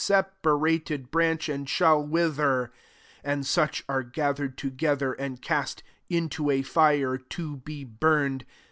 [0.03, 2.73] sefiarated branch, and shall wither:
[3.23, 8.43] and such are gathered together, and cast into a fire, to be burned.